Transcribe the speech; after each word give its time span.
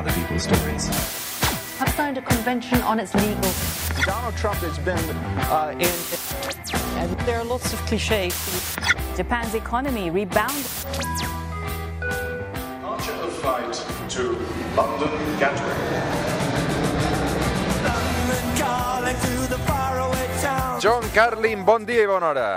other 0.00 0.12
people's 0.12 0.44
stories. 0.44 0.88
have 1.76 1.90
signed 1.90 2.16
a 2.16 2.22
convention 2.22 2.80
on 2.82 2.98
its 2.98 3.12
legal. 3.14 3.52
Donald 4.06 4.34
Trump 4.36 4.56
has 4.64 4.78
been 4.78 5.04
uh, 5.52 5.76
in. 5.76 5.96
And 7.00 7.10
there 7.26 7.38
are 7.38 7.44
lots 7.44 7.74
of 7.74 7.78
cliches. 7.84 8.32
Japan's 9.16 9.54
economy 9.54 10.08
rebounded. 10.08 10.64
Departure 12.80 13.18
of 13.28 13.32
flight 13.44 13.74
to 14.16 14.22
London 14.76 15.12
Gatwick. 15.38 15.76
John 20.80 21.04
Carlin, 21.12 21.64
bon 21.64 21.84
dia 21.84 22.04
i 22.04 22.06
bona 22.06 22.26
hora. 22.26 22.48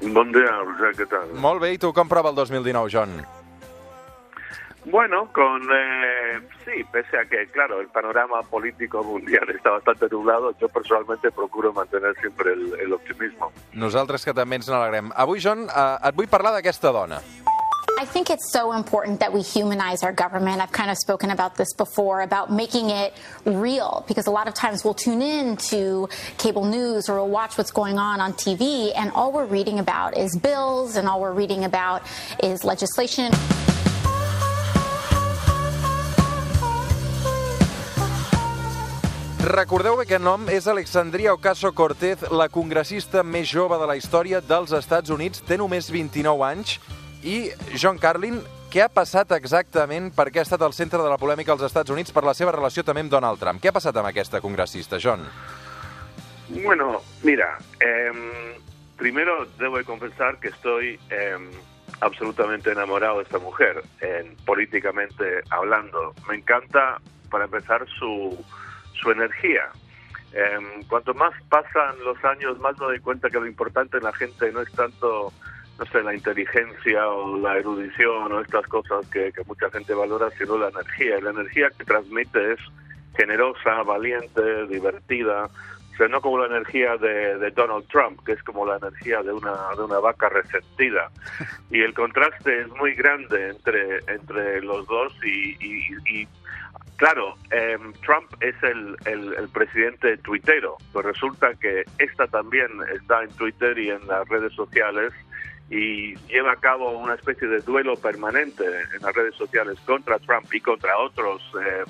Bon 0.00 0.32
día, 0.32 0.48
Roger, 0.64 0.96
¿qué 0.96 1.04
tal? 1.06 1.28
Molt 1.36 1.60
bé, 1.60 1.74
i 1.76 1.78
tu 1.78 1.92
com 1.92 2.08
prova 2.08 2.32
el 2.32 2.34
2019, 2.34 2.88
John? 2.88 3.41
Bueno, 4.84 5.32
con 5.32 5.62
eh, 5.62 6.40
sí, 6.64 6.82
pese 6.90 7.16
a 7.16 7.24
que, 7.24 7.46
claro, 7.52 7.80
el 7.80 7.88
panorama 7.88 8.42
político 8.42 9.02
mundial 9.04 9.48
está 9.54 9.70
bastante 9.70 10.08
nublado, 10.10 10.52
yo 10.58 10.68
personalmente 10.68 11.30
procuro 11.30 11.72
mantener 11.72 12.16
siempre 12.20 12.52
el, 12.52 12.74
el 12.80 12.92
optimismo. 12.92 13.52
Nosaltres 13.72 14.24
que 14.26 14.34
també 14.34 14.58
ens 14.58 14.66
n'alegrem. 14.68 15.12
Avui, 15.14 15.38
John, 15.40 15.68
eh, 15.70 16.08
et 16.08 16.18
vull 16.18 16.26
parlar 16.26 16.52
d'aquesta 16.56 16.90
dona. 16.92 17.22
I 18.02 18.04
think 18.04 18.30
it's 18.30 18.50
so 18.50 18.72
important 18.72 19.20
that 19.20 19.32
we 19.32 19.42
humanize 19.42 20.02
our 20.02 20.12
government. 20.12 20.60
I've 20.60 20.72
kind 20.72 20.90
of 20.90 20.96
spoken 20.98 21.30
about 21.30 21.54
this 21.54 21.72
before 21.74 22.22
about 22.22 22.50
making 22.50 22.90
it 22.90 23.14
real 23.44 24.04
because 24.08 24.26
a 24.26 24.32
lot 24.32 24.48
of 24.48 24.54
times 24.54 24.82
we'll 24.82 24.94
tune 24.94 25.22
in 25.22 25.56
to 25.70 26.08
cable 26.36 26.64
news 26.64 27.08
or 27.08 27.14
we'll 27.14 27.28
watch 27.28 27.56
what's 27.56 27.70
going 27.70 27.98
on 28.00 28.20
on 28.20 28.32
TV 28.32 28.90
and 28.96 29.12
all 29.12 29.30
we're 29.30 29.46
reading 29.46 29.78
about 29.78 30.18
is 30.18 30.36
bills 30.36 30.96
and 30.96 31.06
all 31.06 31.20
we're 31.20 31.32
reading 31.32 31.62
about 31.62 32.02
is 32.42 32.64
legislation. 32.64 33.30
Recordeu 39.42 39.98
que 40.06 40.14
el 40.14 40.22
nom 40.22 40.44
és 40.54 40.68
Alexandria 40.70 41.32
Ocasio-Cortez, 41.34 42.28
la 42.30 42.46
congressista 42.46 43.24
més 43.26 43.48
jove 43.50 43.74
de 43.80 43.88
la 43.90 43.96
història 43.98 44.38
dels 44.38 44.70
Estats 44.70 45.10
Units. 45.10 45.42
Té 45.42 45.56
només 45.58 45.88
29 45.90 46.44
anys. 46.46 46.76
I, 47.26 47.50
John 47.74 47.98
Carlin, 47.98 48.38
què 48.70 48.84
ha 48.84 48.88
passat 48.88 49.34
exactament 49.34 50.12
perquè 50.14 50.38
ha 50.38 50.46
estat 50.46 50.62
al 50.62 50.76
centre 50.76 51.02
de 51.02 51.10
la 51.10 51.18
polèmica 51.18 51.50
als 51.56 51.66
Estats 51.66 51.90
Units 51.90 52.14
per 52.14 52.22
la 52.22 52.36
seva 52.38 52.54
relació 52.54 52.86
també 52.86 53.02
amb 53.02 53.10
Donald 53.10 53.42
Trump? 53.42 53.58
Què 53.58 53.72
ha 53.72 53.74
passat 53.74 53.98
amb 53.98 54.12
aquesta 54.12 54.38
congressista, 54.40 55.02
John? 55.02 55.26
Bueno, 56.62 57.02
mira, 57.26 57.58
eh, 57.80 58.14
primero 58.96 59.48
debo 59.58 59.78
de 59.78 59.84
confesar 59.84 60.38
que 60.38 60.54
estoy 60.54 61.00
eh, 61.10 61.36
absolutamente 61.98 62.70
enamorado 62.70 63.18
de 63.18 63.24
esta 63.24 63.40
mujer, 63.40 63.82
eh, 64.02 64.36
políticamente 64.46 65.42
hablando. 65.50 66.14
Me 66.28 66.36
encanta, 66.36 67.00
para 67.28 67.46
empezar, 67.46 67.84
su, 67.98 68.38
su 69.02 69.10
energía. 69.10 69.68
Eh, 70.32 70.58
cuanto 70.88 71.12
más 71.14 71.32
pasan 71.48 72.02
los 72.04 72.22
años, 72.24 72.58
más 72.60 72.78
me 72.78 72.86
doy 72.86 73.00
cuenta 73.00 73.28
que 73.28 73.38
lo 73.38 73.46
importante 73.46 73.98
en 73.98 74.04
la 74.04 74.12
gente 74.14 74.50
no 74.52 74.62
es 74.62 74.72
tanto 74.72 75.32
no 75.78 75.86
sé, 75.86 76.02
la 76.02 76.14
inteligencia 76.14 77.08
o 77.08 77.38
la 77.38 77.58
erudición 77.58 78.32
o 78.32 78.40
estas 78.40 78.66
cosas 78.66 79.06
que, 79.08 79.32
mucha 79.46 79.70
gente 79.70 79.94
valora, 79.94 80.30
sino 80.38 80.56
la 80.58 80.68
energía. 80.68 81.18
Y 81.18 81.22
la 81.22 81.30
energía 81.30 81.70
que 81.76 81.84
transmite 81.84 82.52
es 82.52 82.60
generosa, 83.16 83.82
valiente, 83.82 84.66
divertida, 84.66 85.48
o 85.98 86.08
no 86.08 86.20
como 86.20 86.38
la 86.38 86.46
energía 86.46 86.96
de, 86.96 87.50
Donald 87.50 87.86
Trump, 87.88 88.20
que 88.24 88.32
es 88.32 88.42
como 88.42 88.66
la 88.66 88.76
energía 88.76 89.22
de 89.22 89.32
una, 89.32 89.54
de 89.76 89.82
una 89.82 89.98
vaca 89.98 90.28
resentida. 90.28 91.10
Y 91.70 91.80
el 91.80 91.94
contraste 91.94 92.62
es 92.62 92.68
muy 92.68 92.94
grande 92.94 93.50
entre, 93.50 93.98
entre 94.08 94.62
los 94.62 94.86
dos 94.86 95.12
y- 95.24 95.56
y, 95.60 96.28
claro, 97.02 97.34
em, 97.50 97.92
Trump 97.94 98.30
es 98.38 98.54
el, 98.62 98.96
el, 99.06 99.34
el 99.34 99.48
presidente 99.48 100.18
tuitero, 100.18 100.76
pues 100.92 101.04
resulta 101.04 101.52
que 101.56 101.82
esta 101.98 102.28
también 102.28 102.68
está 102.94 103.24
en 103.24 103.30
Twitter 103.30 103.76
y 103.76 103.90
en 103.90 104.06
las 104.06 104.28
redes 104.28 104.52
sociales 104.52 105.12
y 105.68 106.14
lleva 106.28 106.52
a 106.52 106.56
cabo 106.60 106.92
una 106.92 107.14
especie 107.14 107.48
de 107.48 107.58
duelo 107.58 107.96
permanente 107.96 108.64
en 108.64 109.02
las 109.02 109.12
redes 109.16 109.34
sociales 109.34 109.80
contra 109.84 110.20
Trump 110.20 110.46
y 110.54 110.60
contra 110.60 110.96
otros 110.96 111.42
eh, 111.60 111.82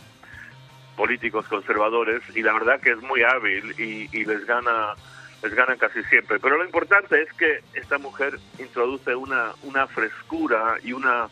políticos 0.96 1.46
conservadores 1.46 2.22
y 2.34 2.40
la 2.40 2.54
verdad 2.54 2.80
que 2.80 2.92
es 2.92 3.02
muy 3.02 3.22
hábil 3.22 3.78
y, 3.78 4.24
les 4.24 4.46
gana 4.46 4.94
les 5.42 5.54
gana 5.54 5.76
casi 5.76 6.02
siempre. 6.04 6.38
Pero 6.38 6.56
lo 6.56 6.64
importante 6.64 7.20
es 7.20 7.30
que 7.34 7.60
esta 7.74 7.98
mujer 7.98 8.38
introduce 8.58 9.14
una, 9.14 9.52
una 9.62 9.86
frescura 9.88 10.78
y 10.82 10.94
una 10.94 11.28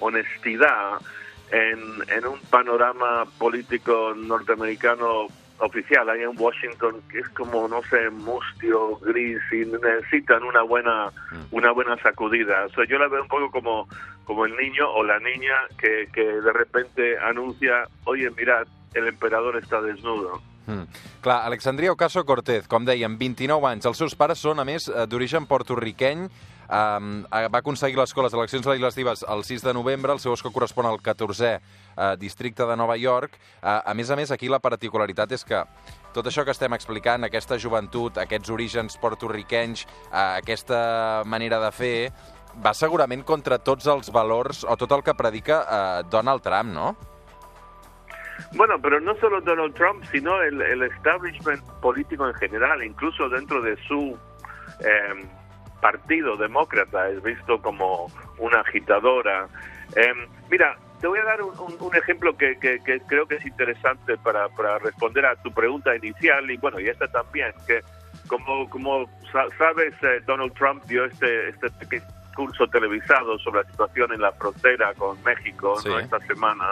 honestidad 0.00 0.98
en, 1.52 1.80
en 2.08 2.26
un 2.26 2.38
panorama 2.50 3.24
político 3.38 4.14
norteamericano 4.14 5.26
oficial. 5.58 6.08
Ahí 6.08 6.22
en 6.22 6.40
Washington 6.40 7.02
que 7.10 7.20
es 7.20 7.28
como 7.30 7.68
no 7.68 7.82
sé 7.84 8.10
mustio 8.10 8.96
gris 8.98 9.40
y 9.52 9.66
necesitan 9.66 10.42
una 10.42 10.62
buena 10.62 11.10
una 11.50 11.70
buena 11.72 11.96
sacudida. 11.98 12.66
O 12.66 12.70
sea, 12.70 12.84
yo 12.86 12.98
la 12.98 13.08
veo 13.08 13.22
un 13.22 13.28
poco 13.28 13.50
como 13.50 13.88
como 14.24 14.46
el 14.46 14.56
niño 14.56 14.88
o 14.90 15.02
la 15.02 15.18
niña 15.18 15.54
que, 15.78 16.08
que 16.12 16.24
de 16.24 16.52
repente 16.52 17.18
anuncia 17.18 17.84
oye 18.04 18.30
mirad 18.30 18.66
el 18.94 19.08
emperador 19.08 19.56
está 19.56 19.80
desnudo 19.82 20.40
Mm. 20.70 20.86
Clar, 21.24 21.42
Alexandria 21.48 21.92
Ocasio-Cortez, 21.92 22.68
com 22.70 22.86
dèiem, 22.86 23.18
29 23.18 23.68
anys. 23.72 23.90
Els 23.90 23.98
seus 23.98 24.14
pares 24.14 24.40
són, 24.40 24.62
a 24.62 24.64
més, 24.64 24.88
eh, 24.88 25.06
d'origen 25.10 25.46
porto-riqueny. 25.50 26.28
Um, 26.70 27.24
va 27.26 27.58
aconseguir 27.58 27.98
les 27.98 28.12
eleccions 28.14 28.64
legislatives 28.64 29.24
el 29.26 29.42
6 29.42 29.64
de 29.66 29.72
novembre, 29.74 30.12
el 30.12 30.20
seu 30.22 30.36
escó 30.36 30.52
correspon 30.54 30.86
al 30.86 31.00
14è 31.02 31.56
uh, 31.58 32.14
districte 32.16 32.62
de 32.62 32.76
Nova 32.76 32.94
York. 32.96 33.34
Uh, 33.58 33.82
a 33.90 33.94
més 33.94 34.10
a 34.10 34.14
més, 34.14 34.30
aquí 34.30 34.46
la 34.46 34.60
particularitat 34.62 35.32
és 35.32 35.42
que 35.42 35.64
tot 36.14 36.30
això 36.30 36.44
que 36.46 36.54
estem 36.54 36.72
explicant, 36.78 37.26
aquesta 37.26 37.58
joventut, 37.58 38.22
aquests 38.22 38.54
orígens 38.54 38.96
porto-riquenys, 39.02 39.82
uh, 40.12 40.38
aquesta 40.38 41.24
manera 41.26 41.58
de 41.58 41.72
fer, 41.74 42.12
va 42.62 42.70
segurament 42.74 43.26
contra 43.26 43.58
tots 43.58 43.90
els 43.90 44.14
valors 44.14 44.62
o 44.62 44.78
tot 44.78 44.94
el 44.94 45.02
que 45.02 45.18
predica 45.18 45.64
uh, 45.64 46.10
Donald 46.10 46.46
Trump, 46.46 46.70
no? 46.70 46.94
Bueno, 48.52 48.80
pero 48.80 49.00
no 49.00 49.14
solo 49.16 49.40
Donald 49.40 49.74
Trump, 49.74 50.02
sino 50.10 50.40
el, 50.42 50.60
el 50.62 50.82
establishment 50.82 51.62
político 51.80 52.26
en 52.28 52.34
general, 52.34 52.82
incluso 52.82 53.28
dentro 53.28 53.60
de 53.62 53.76
su 53.86 54.18
eh, 54.80 55.24
partido 55.80 56.36
demócrata, 56.36 57.08
es 57.08 57.22
visto 57.22 57.60
como 57.62 58.10
una 58.38 58.60
agitadora. 58.60 59.46
Eh, 59.96 60.12
mira, 60.50 60.76
te 61.00 61.06
voy 61.06 61.18
a 61.18 61.24
dar 61.24 61.42
un, 61.42 61.58
un- 61.58 61.76
un 61.80 61.96
ejemplo 61.96 62.36
que, 62.36 62.58
que- 62.58 62.78
que 62.84 63.00
creo 63.08 63.26
que 63.26 63.36
es 63.36 63.46
interesante 63.46 64.16
para, 64.18 64.48
para 64.50 64.78
responder 64.78 65.24
a 65.26 65.36
tu 65.36 65.50
pregunta 65.52 65.94
inicial 65.96 66.50
y 66.50 66.56
bueno, 66.58 66.78
y 66.80 66.88
esta 66.88 67.08
también, 67.08 67.52
que 67.66 67.80
como, 68.28 68.68
como 68.68 69.06
sa- 69.32 69.48
sabes, 69.56 69.94
eh, 70.02 70.20
Donald 70.26 70.52
Trump 70.54 70.84
dio 70.84 71.04
este, 71.06 71.48
este 71.48 71.70
pequeño 71.70 72.04
curso 72.36 72.66
televisado 72.68 73.38
sobre 73.38 73.62
la 73.62 73.70
situación 73.70 74.12
en 74.12 74.20
la 74.20 74.32
frontera 74.32 74.94
con 74.94 75.20
México 75.24 75.74
¿no? 75.76 75.80
Sí. 75.80 76.04
esta 76.04 76.20
semana 76.20 76.64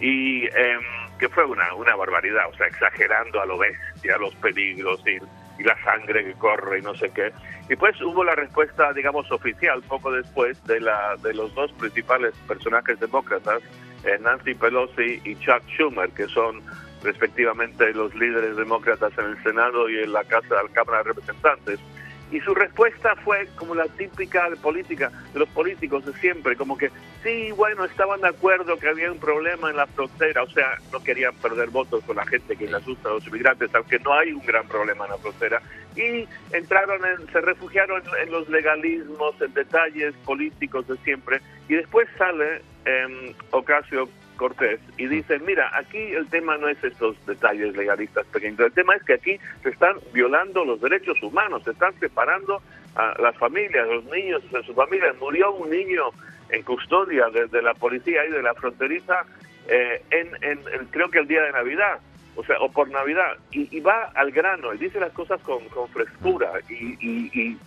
y 0.00 0.44
em, 0.46 0.80
que 1.18 1.28
fue 1.28 1.44
una, 1.44 1.74
una 1.74 1.94
barbaridad, 1.94 2.48
o 2.50 2.56
sea, 2.56 2.66
exagerando 2.66 3.40
a 3.40 3.46
lo 3.46 3.58
bestia 3.58 4.18
los 4.18 4.34
peligros 4.36 5.00
y, 5.06 5.18
y 5.60 5.64
la 5.64 5.80
sangre 5.84 6.24
que 6.24 6.32
corre 6.34 6.78
y 6.78 6.82
no 6.82 6.94
sé 6.94 7.10
qué. 7.10 7.32
Y 7.68 7.76
pues 7.76 8.00
hubo 8.02 8.24
la 8.24 8.34
respuesta, 8.34 8.92
digamos, 8.92 9.30
oficial 9.30 9.82
poco 9.82 10.12
después 10.12 10.62
de, 10.64 10.80
la, 10.80 11.16
de 11.22 11.32
los 11.32 11.54
dos 11.54 11.72
principales 11.72 12.34
personajes 12.46 13.00
demócratas, 13.00 13.62
eh, 14.04 14.18
Nancy 14.20 14.54
Pelosi 14.54 15.20
y 15.24 15.36
Chuck 15.36 15.62
Schumer, 15.68 16.10
que 16.10 16.26
son 16.26 16.62
respectivamente 17.02 17.92
los 17.92 18.14
líderes 18.14 18.56
demócratas 18.56 19.12
en 19.18 19.26
el 19.26 19.42
Senado 19.42 19.88
y 19.88 19.98
en 20.02 20.12
la 20.12 20.24
Casa, 20.24 20.62
la 20.62 20.68
Cámara 20.72 20.98
de 20.98 21.04
Representantes. 21.04 21.80
Y 22.34 22.40
su 22.40 22.52
respuesta 22.52 23.14
fue 23.14 23.46
como 23.54 23.76
la 23.76 23.86
típica 23.86 24.50
de 24.50 24.56
política 24.56 25.12
de 25.32 25.38
los 25.38 25.48
políticos 25.50 26.04
de 26.04 26.12
siempre, 26.14 26.56
como 26.56 26.76
que 26.76 26.90
sí, 27.22 27.52
bueno, 27.52 27.84
estaban 27.84 28.20
de 28.22 28.26
acuerdo 28.26 28.76
que 28.76 28.88
había 28.88 29.12
un 29.12 29.20
problema 29.20 29.70
en 29.70 29.76
la 29.76 29.86
frontera, 29.86 30.42
o 30.42 30.50
sea, 30.50 30.76
no 30.92 31.00
querían 31.00 31.32
perder 31.36 31.70
votos 31.70 32.02
con 32.02 32.16
la 32.16 32.26
gente 32.26 32.56
que 32.56 32.66
le 32.66 32.76
asusta 32.76 33.08
a 33.08 33.12
los 33.12 33.26
inmigrantes, 33.28 33.72
aunque 33.72 34.00
no 34.00 34.12
hay 34.14 34.32
un 34.32 34.44
gran 34.44 34.66
problema 34.66 35.04
en 35.04 35.12
la 35.12 35.18
frontera, 35.18 35.62
y 35.94 36.26
entraron, 36.52 37.00
en, 37.06 37.24
se 37.32 37.40
refugiaron 37.40 38.02
en 38.20 38.32
los 38.32 38.48
legalismos, 38.48 39.40
en 39.40 39.54
detalles 39.54 40.12
políticos 40.24 40.88
de 40.88 40.96
siempre, 41.04 41.40
y 41.68 41.74
después 41.74 42.08
sale 42.18 42.62
eh, 42.84 43.36
Ocasio 43.52 44.08
Cortés 44.36 44.80
y 44.98 45.06
dice, 45.06 45.38
mira, 45.40 45.70
aquí 45.76 45.98
el 45.98 46.28
tema 46.28 46.56
no 46.58 46.68
es 46.68 46.82
estos 46.84 47.14
detalles 47.26 47.76
legalistas 47.76 48.26
pequeños, 48.26 48.60
el 48.60 48.72
tema 48.72 48.94
es 48.96 49.02
que 49.04 49.14
aquí 49.14 49.38
se 49.62 49.70
están 49.70 49.96
violando 50.12 50.64
los 50.64 50.80
derechos 50.80 51.22
humanos, 51.22 51.62
se 51.64 51.70
están 51.70 51.92
separando 52.00 52.60
a 52.96 53.14
las 53.20 53.36
familias, 53.38 53.86
los 53.88 54.04
niños 54.06 54.42
de 54.52 54.62
sus 54.62 54.74
familias. 54.76 55.16
Murió 55.20 55.52
un 55.52 55.70
niño 55.70 56.04
en 56.50 56.62
custodia 56.62 57.28
de, 57.30 57.46
de 57.46 57.62
la 57.62 57.74
policía 57.74 58.24
y 58.26 58.30
de 58.30 58.42
la 58.42 58.54
fronteriza 58.54 59.24
eh, 59.68 60.02
en, 60.10 60.28
en- 60.42 60.60
en- 60.72 60.86
creo 60.90 61.08
que 61.10 61.18
el 61.20 61.26
día 61.26 61.42
de 61.42 61.52
Navidad. 61.52 61.98
o 62.36 62.42
sea, 62.44 62.58
o 62.58 62.68
por 62.68 62.90
Navidad, 62.90 63.38
y, 63.52 63.68
y 63.70 63.78
va 63.78 64.10
al 64.16 64.32
grano 64.32 64.74
y 64.74 64.78
dice 64.78 64.98
las 64.98 65.12
cosas 65.12 65.40
con, 65.42 65.68
con 65.68 65.86
frescura 65.88 66.50
y, 66.68 66.98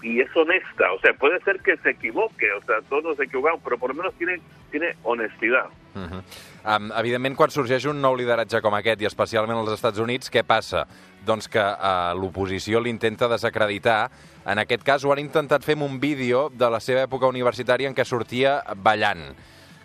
y, 0.03 0.19
es 0.19 0.35
honesta, 0.35 0.91
o 0.91 0.99
sea, 0.99 1.13
puede 1.13 1.39
ser 1.47 1.61
que 1.61 1.77
se 1.77 1.91
equivoque, 1.91 2.51
o 2.51 2.61
sea, 2.65 2.81
todos 2.89 3.01
nos 3.05 3.19
equivocamos, 3.21 3.61
però 3.63 3.77
per 3.77 3.87
lo 3.91 3.95
menos 3.95 4.13
tiene, 4.19 4.41
tiene 4.69 4.93
honestidad. 5.03 5.67
Uh 5.97 6.11
-huh. 6.11 6.77
um, 6.77 6.91
evidentment, 6.91 7.35
quan 7.35 7.49
sorgeix 7.49 7.85
un 7.85 8.01
nou 8.01 8.15
lideratge 8.15 8.61
com 8.61 8.73
aquest, 8.73 9.01
i 9.01 9.05
especialment 9.05 9.57
als 9.57 9.71
Estats 9.71 9.99
Units, 9.99 10.31
què 10.31 10.43
passa? 10.43 10.85
Doncs 11.25 11.47
que 11.47 11.59
uh, 11.59 12.13
l'oposició 12.13 12.79
l'intenta 12.79 13.27
desacreditar. 13.27 14.09
En 14.45 14.59
aquest 14.59 14.83
cas 14.83 15.03
ho 15.03 15.11
han 15.11 15.19
intentat 15.19 15.63
fer 15.63 15.73
amb 15.73 15.83
un 15.83 15.99
vídeo 15.99 16.49
de 16.49 16.69
la 16.69 16.79
seva 16.79 17.01
època 17.01 17.27
universitària 17.27 17.87
en 17.87 17.95
què 17.95 18.05
sortia 18.05 18.63
ballant. 18.75 19.35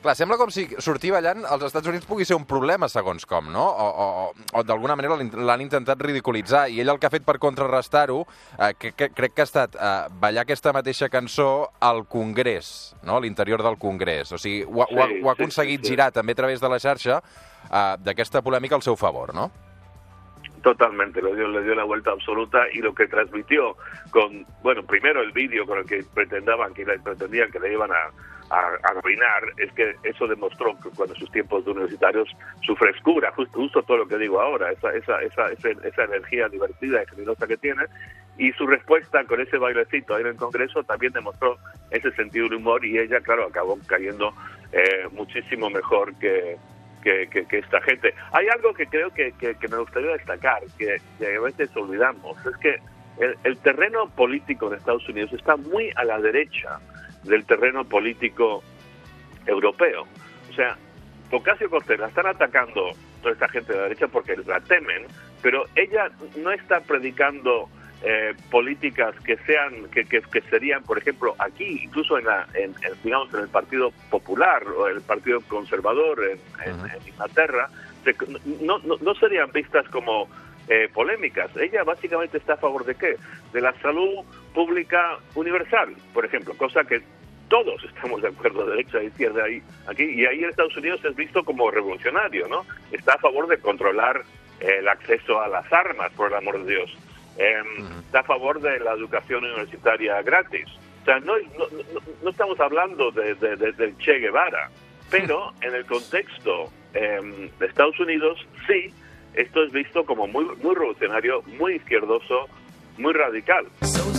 Clar, 0.03 0.17
sembla 0.19 0.35
com 0.35 0.51
si 0.51 0.65
sortir 0.83 1.13
ballant 1.15 1.45
als 1.47 1.63
Estats 1.69 1.87
Units 1.87 2.09
pugui 2.11 2.25
ser 2.27 2.35
un 2.35 2.43
problema, 2.51 2.89
segons 2.91 3.23
com, 3.29 3.47
no? 3.55 3.63
O, 3.63 3.85
o, 4.03 4.49
o 4.59 4.63
d'alguna 4.67 4.97
manera 4.99 5.15
l'han 5.15 5.63
intentat 5.63 6.03
ridiculitzar. 6.03 6.65
I 6.75 6.81
ell 6.83 6.91
el 6.91 6.99
que 6.99 7.07
ha 7.07 7.13
fet 7.13 7.23
per 7.23 7.37
contrarrestar-ho, 7.39 8.19
eh, 8.59 8.73
que, 8.75 8.91
que, 8.99 9.13
crec 9.15 9.37
que 9.37 9.45
ha 9.45 9.47
estat 9.47 9.79
eh, 9.79 9.93
ballar 10.25 10.43
aquesta 10.43 10.75
mateixa 10.75 11.07
cançó 11.13 11.69
al 11.79 12.03
Congrés, 12.11 12.97
no? 13.07 13.21
a 13.21 13.23
l'interior 13.23 13.63
del 13.63 13.79
Congrés. 13.79 14.35
O 14.35 14.41
sigui, 14.43 14.65
ho, 14.67 14.89
sí, 14.91 14.99
ho, 14.99 15.05
ha, 15.05 15.07
ho 15.23 15.31
ha 15.31 15.37
aconseguit 15.37 15.79
sí, 15.79 15.85
sí, 15.85 15.93
sí. 15.93 15.95
girar 15.95 16.11
també 16.11 16.35
a 16.35 16.41
través 16.43 16.59
de 16.59 16.73
la 16.73 16.83
xarxa 16.83 17.21
eh, 17.23 17.85
d'aquesta 18.03 18.43
polèmica 18.43 18.75
al 18.75 18.83
seu 18.83 18.99
favor, 18.99 19.31
no? 19.39 19.53
Totalmente, 20.67 21.23
le 21.23 21.35
dio, 21.35 21.47
le 21.47 21.63
dio 21.63 21.75
la 21.75 21.85
vuelta 21.85 22.11
absoluta 22.11 22.67
y 22.73 22.79
lo 22.79 22.95
que 22.95 23.07
transmitió 23.07 23.77
con, 24.11 24.47
bueno, 24.63 24.83
primero 24.83 25.21
el 25.21 25.31
vídeo 25.31 25.67
con 25.67 25.79
el 25.79 25.87
que 25.87 26.05
pretendaban, 26.15 26.75
que 26.75 26.85
pretendían 26.85 27.51
que 27.51 27.59
le 27.59 27.73
iban 27.73 27.91
a, 27.91 28.11
a, 28.51 28.79
arruinar, 28.83 29.45
es 29.57 29.73
que 29.73 29.97
eso 30.03 30.27
demostró 30.27 30.77
que 30.83 30.91
cuando 30.91 31.15
sus 31.15 31.31
tiempos 31.31 31.65
de 31.65 31.73
universitarios, 31.73 32.29
su 32.63 32.75
frescura, 32.77 33.33
justo, 33.33 33.59
justo 33.59 33.83
todo 33.83 33.99
lo 33.99 34.07
que 34.07 34.19
digo 34.19 34.41
ahora, 34.41 34.71
esa, 34.73 34.93
esa, 34.95 35.21
esa, 35.23 35.49
esa, 35.49 36.05
energía 36.05 36.49
divertida 36.49 37.03
y 37.03 37.07
generosa 37.07 37.47
que 37.47 37.57
tiene, 37.57 37.85
y 38.39 38.53
su 38.53 38.67
respuesta 38.67 39.25
con 39.25 39.41
ese 39.41 39.59
bailecito 39.59 40.15
ahí 40.15 40.23
en 40.23 40.29
el 40.29 40.37
Congreso 40.37 40.83
también 40.85 41.13
demostró 41.13 41.59
ese 41.91 42.11
sentido 42.13 42.49
de 42.49 42.57
humor 42.57 42.85
y 42.85 42.99
ella, 42.99 43.21
claro, 43.21 43.47
acabó 43.47 43.79
cayendo 43.87 44.35
eh, 44.73 45.07
muchísimo 45.13 45.69
mejor 45.69 46.15
que, 46.19 46.57
que, 47.03 47.29
que, 47.29 47.47
que, 47.47 47.59
esta 47.59 47.81
gente. 47.83 48.15
Hay 48.33 48.47
algo 48.49 48.73
que 48.73 48.87
creo 48.87 49.11
que, 49.11 49.33
que 49.33 49.69
me 49.69 49.77
gustaría 49.77 50.13
destacar, 50.13 50.63
que, 50.79 50.95
a 50.95 51.41
veces 51.41 51.77
olvidamos, 51.77 52.39
es 52.47 52.57
que 52.57 52.81
el, 53.19 53.37
el, 53.45 53.59
terreno 53.59 54.09
político 54.09 54.71
de 54.71 54.79
Estados 54.79 55.07
Unidos 55.09 55.33
está 55.35 55.57
muy 55.57 55.93
a 55.97 56.05
la 56.05 56.19
derecha 56.19 56.81
del 57.25 57.45
terreno 57.45 57.85
político 57.85 58.63
europeo. 59.47 60.07
O 60.51 60.55
sea, 60.55 60.77
Ocasio 61.31 61.71
Cortés 61.71 61.99
la 61.99 62.09
están 62.09 62.27
atacando 62.27 62.93
toda 63.23 63.33
esta 63.33 63.49
gente 63.49 63.73
de 63.73 63.79
la 63.79 63.85
derecha 63.85 64.09
porque 64.09 64.37
la 64.47 64.61
temen, 64.61 65.07
pero 65.41 65.65
ella 65.75 66.11
no 66.37 66.53
está 66.53 66.81
predicando 66.81 67.69
eh, 68.05 68.35
políticas 68.51 69.15
que 69.25 69.37
sean 69.47 69.89
que, 69.91 70.05
que, 70.05 70.21
que, 70.23 70.41
serían 70.43 70.83
por 70.83 70.99
ejemplo 70.99 71.37
aquí 71.39 71.83
incluso 71.85 72.19
en, 72.19 72.25
la, 72.25 72.49
en, 72.55 72.75
en, 72.83 73.03
digamos 73.05 73.33
en 73.33 73.41
el 73.41 73.49
Partido 73.49 73.93
Popular 74.11 74.67
o 74.67 74.89
el 74.89 75.01
Partido 75.03 75.41
Conservador 75.43 76.19
en, 76.25 76.39
uh 76.39 76.83
-huh. 76.83 76.97
en 76.97 77.09
Inglaterra 77.09 77.69
no, 78.61 78.81
no, 78.81 78.97
no, 79.01 79.15
serían 79.15 79.53
vistas 79.53 79.89
como 79.91 80.29
eh, 80.67 80.89
polémicas 80.93 81.57
ella 81.57 81.85
básicamente 81.85 82.39
está 82.39 82.55
a 82.55 82.57
favor 82.57 82.85
de 82.85 82.97
qué 82.97 83.17
de 83.53 83.61
la 83.61 83.73
salud 83.81 84.25
pública 84.55 85.19
universal 85.35 85.95
por 86.13 86.25
ejemplo 86.25 86.55
cosa 86.57 86.85
que 86.85 87.03
todos 87.49 87.83
estamos 87.95 88.23
de 88.23 88.29
acuerdo 88.29 88.67
derecha 88.67 88.99
e 88.99 89.07
izquierda 89.07 89.45
ahí 89.45 89.63
aquí 89.87 90.05
y 90.05 90.27
ahí 90.27 90.43
en 90.43 90.51
Estados 90.51 90.77
Unidos 90.77 91.01
es 91.05 91.15
visto 91.17 91.45
como 91.45 91.71
revolucionario 91.71 92.49
no 92.49 92.65
está 92.91 93.15
a 93.15 93.19
favor 93.19 93.47
de 93.49 93.59
controlar 93.59 94.23
el 94.61 94.87
acceso 94.89 95.41
a 95.41 95.49
las 95.49 95.71
armas 95.73 96.13
por 96.13 96.29
el 96.31 96.37
amor 96.37 96.65
de 96.65 96.75
Dios 96.75 96.97
eh, 97.39 97.63
está 98.07 98.21
a 98.21 98.25
favor 98.25 98.61
de 98.61 98.79
la 98.81 98.93
educación 98.93 99.45
universitaria 99.45 100.21
gratis. 100.23 100.67
O 101.03 101.05
sea, 101.05 101.19
no, 101.21 101.35
no, 101.59 101.67
no 102.23 102.31
estamos 102.31 102.59
hablando 102.61 103.11
de, 103.11 103.35
de, 103.35 103.57
de, 103.57 103.73
del 103.73 103.97
Che 103.99 104.19
Guevara, 104.19 104.71
pero 105.11 105.53
en 105.63 105.75
el 105.75 105.85
contexto 105.87 106.71
eh, 106.95 107.51
de 107.59 107.67
Estados 107.67 107.99
Unidos, 107.99 108.47
sí, 108.67 108.93
esto 109.35 109.65
es 109.65 109.73
visto 109.73 110.05
como 110.05 110.27
muy, 110.27 110.45
muy 110.63 110.75
revolucionario, 110.75 111.43
muy 111.59 111.75
izquierdoso, 111.75 112.49
muy 112.99 113.13
radical. 113.15 113.67
So 113.81 114.12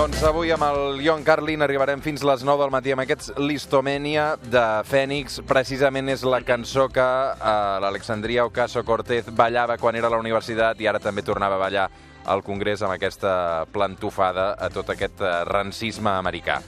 Doncs 0.00 0.22
avui 0.24 0.48
amb 0.48 0.64
el 0.64 1.00
John 1.04 1.20
Carlin 1.20 1.60
arribarem 1.60 2.00
fins 2.00 2.22
les 2.24 2.40
9 2.40 2.62
del 2.62 2.70
matí 2.72 2.92
amb 2.94 3.02
aquests 3.02 3.34
Listomènia 3.36 4.30
de 4.40 4.62
Fènix. 4.88 5.42
Precisament 5.44 6.08
és 6.08 6.24
la 6.24 6.38
cançó 6.40 6.86
que 6.88 7.04
eh, 7.04 7.52
l'Alexandria 7.84 8.46
Ocasio-Cortez 8.48 9.28
ballava 9.36 9.76
quan 9.76 9.98
era 10.00 10.08
a 10.08 10.14
la 10.14 10.20
universitat 10.22 10.80
i 10.80 10.88
ara 10.88 11.02
també 11.04 11.20
tornava 11.26 11.58
a 11.58 11.62
ballar 11.66 11.86
al 12.32 12.40
Congrés 12.40 12.80
amb 12.80 12.94
aquesta 12.94 13.66
plantofada 13.74 14.54
a 14.56 14.70
tot 14.72 14.88
aquest 14.96 15.20
eh, 15.20 15.34
racisme 15.48 16.12
americà. 16.16 16.62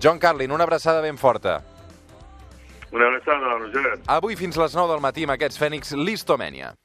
John 0.00 0.16
Carlin, 0.16 0.56
una 0.56 0.64
abraçada 0.64 1.04
ben 1.04 1.20
forta. 1.20 1.60
Una 2.92 3.06
abraçada, 3.10 3.56
Roger. 3.58 3.98
Avui 4.06 4.36
fins 4.36 4.56
les 4.56 4.76
9 4.76 4.94
del 4.94 5.02
matí 5.04 5.26
amb 5.26 5.34
aquests 5.36 5.60
Fènix 5.60 5.92
Listomènia. 5.96 6.72